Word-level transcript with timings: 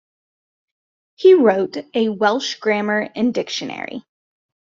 He 1.13 1.35
wrote 1.35 1.77
a 1.93 2.09
Welsh 2.09 2.55
grammar 2.55 3.11
and 3.15 3.31
dictionary. 3.35 4.03